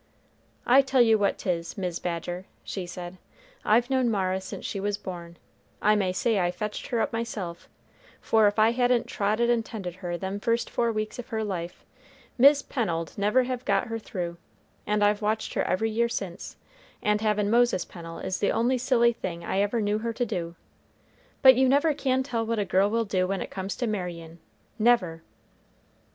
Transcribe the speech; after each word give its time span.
"I 0.65 0.81
tell 0.81 1.01
you 1.03 1.19
what 1.19 1.37
'tis, 1.37 1.77
Mis' 1.77 1.99
Badger," 1.99 2.45
she 2.63 2.87
said, 2.87 3.19
"I've 3.63 3.91
known 3.91 4.09
Mara 4.09 4.41
since 4.41 4.65
she 4.65 4.79
was 4.79 4.97
born, 4.97 5.37
I 5.79 5.93
may 5.95 6.11
say 6.11 6.39
I 6.39 6.49
fetched 6.49 6.87
her 6.87 7.01
up 7.01 7.13
myself, 7.13 7.69
for 8.19 8.47
if 8.47 8.57
I 8.57 8.71
hadn't 8.71 9.05
trotted 9.05 9.51
and 9.51 9.63
tended 9.63 9.97
her 9.97 10.17
them 10.17 10.39
first 10.39 10.71
four 10.71 10.91
weeks 10.91 11.19
of 11.19 11.27
her 11.27 11.43
life, 11.43 11.85
Mis' 12.39 12.63
Pennel'd 12.63 13.13
never 13.15 13.43
have 13.43 13.63
got 13.63 13.89
her 13.89 13.99
through; 13.99 14.37
and 14.87 15.03
I've 15.03 15.21
watched 15.21 15.53
her 15.53 15.61
every 15.65 15.91
year 15.91 16.09
since; 16.09 16.55
and 17.03 17.21
havin' 17.21 17.51
Moses 17.51 17.85
Pennel 17.85 18.17
is 18.17 18.39
the 18.39 18.49
only 18.51 18.79
silly 18.79 19.13
thing 19.13 19.45
I 19.45 19.59
ever 19.59 19.81
knew 19.81 19.99
her 19.99 20.13
to 20.13 20.25
do; 20.25 20.55
but 21.43 21.53
you 21.53 21.69
never 21.69 21.93
can 21.93 22.23
tell 22.23 22.43
what 22.43 22.57
a 22.57 22.65
girl 22.65 22.89
will 22.89 23.05
do 23.05 23.27
when 23.27 23.39
it 23.39 23.51
comes 23.51 23.75
to 23.75 23.85
marryin', 23.85 24.39
never!" 24.79 25.21